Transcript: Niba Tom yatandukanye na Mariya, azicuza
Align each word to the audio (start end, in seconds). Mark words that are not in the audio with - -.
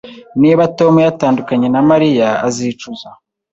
Niba 0.41 0.63
Tom 0.77 0.93
yatandukanye 1.07 1.67
na 1.73 1.81
Mariya, 1.89 2.27
azicuza 2.47 3.07